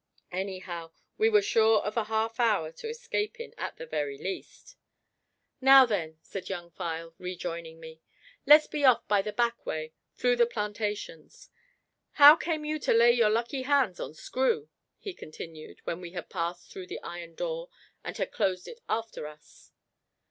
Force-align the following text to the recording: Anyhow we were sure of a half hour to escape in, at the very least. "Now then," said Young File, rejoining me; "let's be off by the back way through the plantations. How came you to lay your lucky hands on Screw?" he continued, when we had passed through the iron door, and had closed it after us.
Anyhow 0.31 0.93
we 1.19 1.29
were 1.29 1.43
sure 1.43 1.83
of 1.83 1.95
a 1.95 2.05
half 2.05 2.39
hour 2.39 2.71
to 2.71 2.89
escape 2.89 3.39
in, 3.39 3.53
at 3.55 3.77
the 3.77 3.85
very 3.85 4.17
least. 4.17 4.75
"Now 5.61 5.85
then," 5.85 6.17
said 6.23 6.49
Young 6.49 6.71
File, 6.71 7.13
rejoining 7.19 7.79
me; 7.79 8.01
"let's 8.47 8.65
be 8.65 8.83
off 8.83 9.07
by 9.07 9.21
the 9.21 9.31
back 9.31 9.63
way 9.63 9.93
through 10.17 10.37
the 10.37 10.47
plantations. 10.47 11.51
How 12.13 12.35
came 12.35 12.65
you 12.65 12.79
to 12.79 12.93
lay 12.93 13.11
your 13.11 13.29
lucky 13.29 13.61
hands 13.61 13.99
on 13.99 14.15
Screw?" 14.15 14.69
he 14.97 15.13
continued, 15.13 15.81
when 15.83 16.01
we 16.01 16.13
had 16.13 16.31
passed 16.31 16.71
through 16.71 16.87
the 16.87 16.99
iron 17.03 17.35
door, 17.35 17.69
and 18.03 18.17
had 18.17 18.31
closed 18.31 18.67
it 18.67 18.79
after 18.89 19.27
us. 19.27 19.69